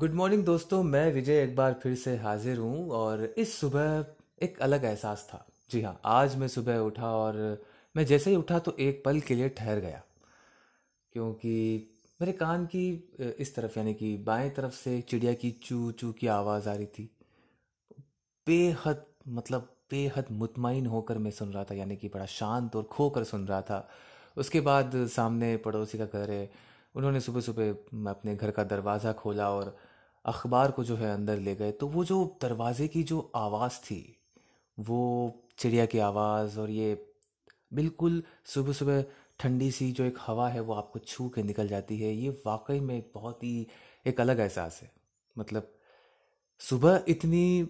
Good 0.00 0.14
morning 0.14 0.44
दोस्तों। 0.44 0.82
मैं 0.82 1.12
विजय 1.12 1.42
एक 1.42 1.54
बार 1.56 1.72
फिर 1.82 1.94
से 1.94 2.16
हाजिर 2.16 2.58
हूँ 2.58 2.90
और 2.90 3.22
इस 3.38 3.54
सुबह 3.54 4.04
एक 4.42 4.60
अलग 4.62 4.84
एहसास 4.84 5.26
था। 5.30 5.44
जी 5.70 5.80
हाँ 5.82 6.00
आज 6.04 6.36
मैं 6.36 6.46
सुबह 6.48 6.78
उठा 6.78 7.10
और 7.14 7.36
मैं 7.94 8.04
जैसे 8.06 8.30
ही 8.30 8.36
उठा 8.36 8.58
तो 8.58 8.74
एक 8.80 9.02
पल 9.04 9.20
के 9.20 9.34
लिए 9.34 9.48
ठहर 9.48 9.80
गया, 9.80 10.02
क्योंकि 11.12 11.52
मेरे 12.20 12.32
कान 12.32 12.64
की 12.66 12.86
इस 13.40 13.54
तरफ़ 13.54 13.78
यानी 13.78 13.94
कि 13.94 14.16
बाएँ 14.26 14.48
तरफ़ 14.50 14.74
से 14.74 15.00
चिड़िया 15.00 15.32
की 15.34 15.50
चू 15.64 15.90
चू 15.92 16.12
की 16.12 16.26
आवाज़ 16.28 16.68
आ 16.68 16.74
रही 16.74 16.86
थी। 16.88 17.08
बेहद 18.46 19.04
मतलब 19.30 19.68
बेहद 19.90 20.32
मुतमईन 20.32 20.86
होकर 20.86 21.18
मैं 21.18 21.30
सुन 21.32 21.52
रहा 21.52 21.64
था, 21.64 21.74
यानी 21.74 21.96
कि 21.96 22.08
बड़ा 22.08 22.26
शांत 22.28 22.76
और 22.76 22.88
खोकर 22.92 23.24
सुन 23.24 23.46
रहा 23.46 23.60
था। 23.62 23.88
उसके 24.36 24.60
बाद 24.62 25.06
सामने 25.08 25.56
पड़ोसी 25.58 25.98
का 25.98 26.04
घर 26.06 26.30
है। 26.30 26.50
उन्होंने 26.94 27.20
सुबह 27.20 27.40
सुबह 27.40 28.10
अपने 28.10 28.34
घर 28.36 28.50
का 28.50 28.64
दरवाज़ा 28.66 29.12
खोला 29.12 29.50
और 29.50 29.76
अखबार 30.24 30.70
को 30.70 30.84
जो 30.84 30.96
है 30.96 31.12
अंदर 31.14 31.38
ले 31.38 31.54
गए 31.54 31.72
तो 31.72 31.86
वो 31.88 32.04
जो 32.04 32.24
दरवाजे 32.42 32.88
की 32.88 33.02
जो 33.02 33.20
आवाज़ 33.36 33.78
थी, 33.80 34.02
वो 34.78 35.00
चिड़िया 35.58 35.86
की 35.86 35.98
आवाज़ 36.00 36.58
और 36.60 36.70
ये 36.70 36.94
बिल्कुल 37.74 38.22
सुबह 38.46 38.72
सुबह 38.72 39.04
ठंडी 39.40 39.70
सी 39.72 39.90
जो 39.92 40.04
एक 40.04 40.18
हवा 40.20 40.48
है, 40.48 40.60
वो 40.60 40.74
आपको 40.74 40.98
छू 40.98 41.28
के 41.28 41.42
निकल 41.42 41.68
जाती 41.68 41.98
है। 41.98 42.12
ये 42.14 42.30
वाकई 42.46 42.80
में 42.80 42.96
एक 42.96 43.10
बहुत 43.14 43.44
ही, 43.44 43.66
एक 44.06 44.20
अलग 44.20 44.40
एहसास 44.40 44.80
है। 44.82 44.90
मतलब 45.36 45.72
सुबह 46.60 47.04
इतनी 47.08 47.60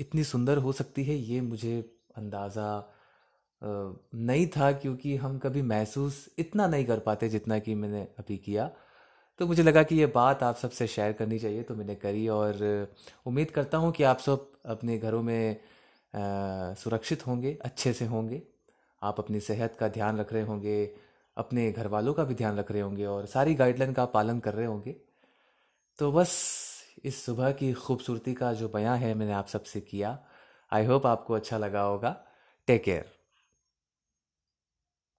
इतनी 0.00 0.24
सुंदर 0.24 0.58
हो 0.58 0.72
सकती 0.72 1.04
है, 1.04 1.14
ये 1.14 1.40
मुझे 1.40 1.78
अंदाज़ा 2.16 2.92
नहीं 3.62 4.46
था, 4.46 4.70
क्योंकि 4.72 5.14
हम 5.16 5.38
कभी 5.38 5.62
महसूस 5.64 6.28
इतना 6.38 6.66
नहीं 6.66 6.84
कर 6.84 6.98
पाते 7.00 7.28
जितना 7.28 7.58
कि 7.58 7.74
मैंने 7.74 8.02
अभी 8.18 8.36
किया। 8.38 8.70
तो 9.38 9.46
मुझे 9.46 9.62
लगा 9.62 9.82
कि 9.82 9.96
ये 9.96 10.06
बात 10.06 10.42
आप 10.42 10.56
सबसे 10.56 10.86
शेयर 10.86 11.12
करनी 11.12 11.38
चाहिए 11.38 11.62
तो 11.62 11.74
मैंने 11.74 11.94
करी 11.94 12.28
और 12.28 12.88
उम्मीद 13.26 13.50
करता 13.50 13.78
हूँ 13.78 13.92
कि 13.92 14.02
आप 14.02 14.18
सब 14.18 14.50
अपने 14.66 14.98
घरों 14.98 15.22
में 15.22 15.56
आ, 16.14 16.74
सुरक्षित 16.74 17.26
होंगे 17.26 17.58
अच्छे 17.64 17.92
से 17.92 18.04
होंगे। 18.04 18.42
आप 19.02 19.18
अपनी 19.20 19.40
सेहत 19.40 19.76
का 19.80 19.88
ध्यान 19.88 20.18
रख 20.18 20.32
रहे 20.32 20.42
होंगे 20.42 20.94
अपने 21.36 21.70
घर 21.72 21.86
वालों 21.86 22.14
का 22.14 22.24
भी 22.24 22.34
ध्यान 22.34 22.56
रख 22.56 22.70
रहे 22.72 22.82
होंगे 22.82 23.04
और 23.04 23.26
सारी 23.26 23.54
गाइडलाइन 23.54 23.92
का 23.92 24.04
पालन 24.04 24.38
कर 24.38 24.54
रहे 24.54 24.66
होंगे। 24.66 24.96
तो 25.98 26.12
बस 26.12 26.32
इस 27.04 27.24
सुबह 27.24 27.52
की 27.52 27.72
खूबसूरती 27.72 28.34
का 28.34 28.52
जो 28.52 28.68
बयां 28.68 28.98
है 28.98 29.14
मैंने 29.14 29.32
आप 29.32 29.46
सबसे 29.46 29.80
किया। 29.80 30.18
आई 30.72 30.84
होप 30.84 31.06
आपको 31.06 31.34
अच्छा 31.34 31.58
लगा 31.58 31.82
होगा। 31.82 32.16
Take 32.68 32.84
care 32.84 33.15